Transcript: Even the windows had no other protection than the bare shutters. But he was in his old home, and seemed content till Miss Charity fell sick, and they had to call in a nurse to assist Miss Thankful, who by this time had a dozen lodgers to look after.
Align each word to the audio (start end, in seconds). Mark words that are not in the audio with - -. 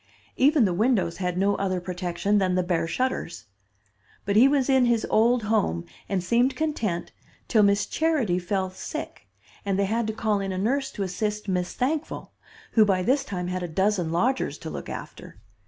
Even 0.35 0.65
the 0.65 0.73
windows 0.73 1.17
had 1.17 1.37
no 1.37 1.53
other 1.57 1.79
protection 1.79 2.39
than 2.39 2.55
the 2.55 2.63
bare 2.63 2.87
shutters. 2.87 3.45
But 4.25 4.35
he 4.35 4.47
was 4.47 4.67
in 4.67 4.85
his 4.85 5.05
old 5.11 5.43
home, 5.43 5.85
and 6.09 6.23
seemed 6.23 6.55
content 6.55 7.11
till 7.47 7.61
Miss 7.61 7.85
Charity 7.85 8.39
fell 8.39 8.71
sick, 8.71 9.27
and 9.63 9.77
they 9.77 9.85
had 9.85 10.07
to 10.07 10.13
call 10.13 10.39
in 10.39 10.51
a 10.51 10.57
nurse 10.57 10.89
to 10.93 11.03
assist 11.03 11.47
Miss 11.47 11.75
Thankful, 11.75 12.31
who 12.71 12.83
by 12.83 13.03
this 13.03 13.23
time 13.23 13.47
had 13.47 13.61
a 13.61 13.67
dozen 13.67 14.11
lodgers 14.11 14.57
to 14.57 14.71
look 14.71 14.89
after. 14.89 15.37